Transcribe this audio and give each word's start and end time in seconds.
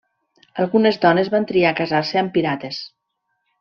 Algunes 0.63 0.97
dones 1.05 1.31
van 1.35 1.47
triar 1.53 1.77
casar-se 1.83 2.25
amb 2.25 2.37
pirates. 2.41 2.85